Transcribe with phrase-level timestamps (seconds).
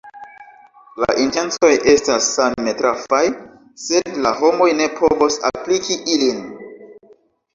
[1.01, 3.21] La intencoj estas same trafaj,
[3.83, 6.41] sed la homoj ne povos apliki ilin.